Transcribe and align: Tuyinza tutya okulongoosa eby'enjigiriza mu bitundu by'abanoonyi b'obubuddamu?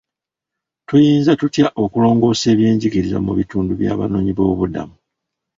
Tuyinza 0.87 1.31
tutya 1.41 1.67
okulongoosa 1.83 2.45
eby'enjigiriza 2.53 3.17
mu 3.25 3.31
bitundu 3.39 3.71
by'abanoonyi 3.79 4.31
b'obubuddamu? 4.33 4.95